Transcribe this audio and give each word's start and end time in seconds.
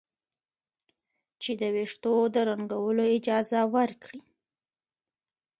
چې 1.41 1.51
د 1.59 1.61
ویښتو 1.75 2.13
د 2.33 2.35
رنګولو 2.49 3.03
اجازه 3.17 3.61
ورکړي. 3.75 4.21